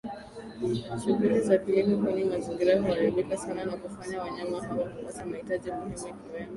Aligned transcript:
shughuli 1.01 1.41
za 1.41 1.57
kilimo 1.57 1.97
kwani 2.03 2.23
mazingira 2.25 2.81
huaribika 2.81 3.37
sana 3.37 3.65
nakufanya 3.65 4.21
wanyama 4.21 4.61
hawa 4.63 4.89
kukosa 4.89 5.25
mahitaji 5.25 5.71
muhimu 5.71 5.89
ikiwemo 5.91 6.49